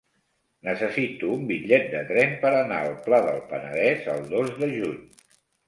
[0.69, 5.01] Necessito un bitllet de tren per anar al Pla del Penedès el dos de juny.